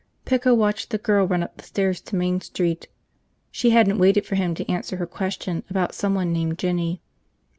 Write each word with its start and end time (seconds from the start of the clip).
Pico 0.25 0.55
watched 0.55 0.89
the 0.89 0.97
girl 0.97 1.27
run 1.27 1.43
up 1.43 1.57
the 1.57 1.63
stairs 1.63 2.01
to 2.01 2.15
Main 2.15 2.41
Street. 2.41 2.87
She 3.51 3.69
hadn't 3.69 3.99
waited 3.99 4.25
for 4.25 4.33
him 4.33 4.55
to 4.55 4.67
answer 4.67 4.97
her 4.97 5.05
question 5.05 5.63
about 5.69 5.93
someone 5.93 6.33
named 6.33 6.57
Jinny. 6.57 7.03